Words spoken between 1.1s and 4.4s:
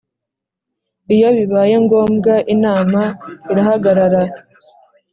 Iyo bibaye ngombwa Inama irahagarara